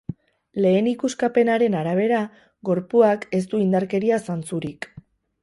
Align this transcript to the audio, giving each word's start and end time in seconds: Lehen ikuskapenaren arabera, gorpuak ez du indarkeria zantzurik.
Lehen 0.65 0.87
ikuskapenaren 0.91 1.75
arabera, 1.81 2.23
gorpuak 2.71 3.29
ez 3.41 3.43
du 3.53 3.61
indarkeria 3.67 4.21
zantzurik. 4.27 4.91